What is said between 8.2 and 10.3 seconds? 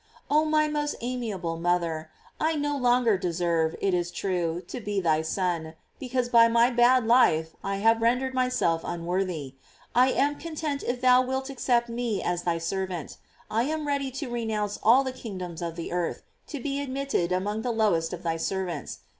myself unworthy. I